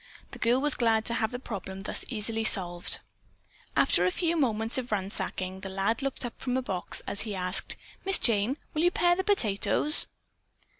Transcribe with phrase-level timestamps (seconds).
[0.31, 3.01] The girl was glad to have the problem thus easily solved.
[3.75, 7.35] After a few moments of ransacking, the lad looked up from a box as he
[7.35, 10.07] asked: "Miss Jane, will you pare the potatoes?"